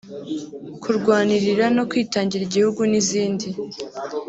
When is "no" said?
1.75-1.83